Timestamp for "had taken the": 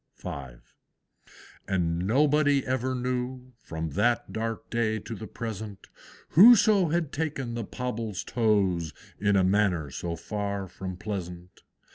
6.89-7.63